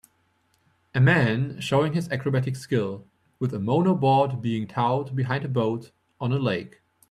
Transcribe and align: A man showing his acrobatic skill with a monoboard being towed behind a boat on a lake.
A 0.95 0.99
man 0.99 1.59
showing 1.59 1.93
his 1.93 2.09
acrobatic 2.09 2.55
skill 2.55 3.05
with 3.37 3.53
a 3.53 3.59
monoboard 3.59 4.41
being 4.41 4.65
towed 4.67 5.15
behind 5.15 5.45
a 5.45 5.47
boat 5.47 5.91
on 6.19 6.31
a 6.31 6.39
lake. 6.39 6.81